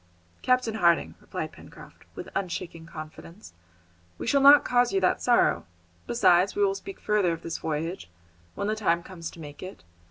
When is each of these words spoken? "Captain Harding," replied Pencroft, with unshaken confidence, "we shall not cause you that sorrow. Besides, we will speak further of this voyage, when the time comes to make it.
"Captain 0.41 0.73
Harding," 0.73 1.13
replied 1.21 1.51
Pencroft, 1.51 2.05
with 2.15 2.27
unshaken 2.33 2.87
confidence, 2.87 3.53
"we 4.17 4.25
shall 4.25 4.41
not 4.41 4.65
cause 4.65 4.91
you 4.91 4.99
that 4.99 5.21
sorrow. 5.21 5.67
Besides, 6.07 6.55
we 6.55 6.65
will 6.65 6.73
speak 6.73 6.99
further 6.99 7.33
of 7.33 7.43
this 7.43 7.59
voyage, 7.59 8.09
when 8.55 8.65
the 8.65 8.75
time 8.75 9.03
comes 9.03 9.29
to 9.29 9.39
make 9.39 9.61
it. 9.61 9.83